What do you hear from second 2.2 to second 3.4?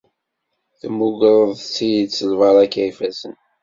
lbarakat ifazen.